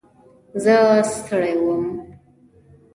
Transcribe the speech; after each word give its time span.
زه 0.63 0.75
ستړی 1.13 1.53
وم. 1.63 1.83